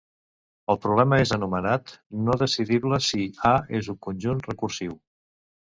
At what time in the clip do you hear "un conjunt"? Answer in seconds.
3.97-4.45